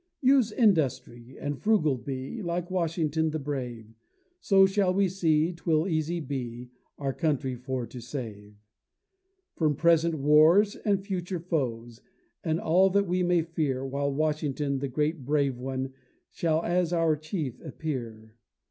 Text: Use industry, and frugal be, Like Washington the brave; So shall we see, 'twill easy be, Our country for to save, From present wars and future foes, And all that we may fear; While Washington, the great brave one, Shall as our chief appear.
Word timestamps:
Use 0.23 0.51
industry, 0.51 1.37
and 1.39 1.61
frugal 1.61 1.95
be, 1.95 2.41
Like 2.41 2.71
Washington 2.71 3.29
the 3.29 3.37
brave; 3.37 3.93
So 4.39 4.65
shall 4.65 4.91
we 4.95 5.07
see, 5.07 5.53
'twill 5.53 5.87
easy 5.87 6.19
be, 6.19 6.71
Our 6.97 7.13
country 7.13 7.55
for 7.55 7.85
to 7.85 8.01
save, 8.01 8.55
From 9.53 9.75
present 9.75 10.15
wars 10.15 10.75
and 10.75 11.05
future 11.05 11.39
foes, 11.39 12.01
And 12.43 12.59
all 12.59 12.89
that 12.89 13.05
we 13.05 13.21
may 13.21 13.43
fear; 13.43 13.85
While 13.85 14.11
Washington, 14.11 14.79
the 14.79 14.87
great 14.87 15.23
brave 15.23 15.59
one, 15.59 15.93
Shall 16.31 16.63
as 16.63 16.91
our 16.91 17.15
chief 17.15 17.61
appear. 17.63 18.33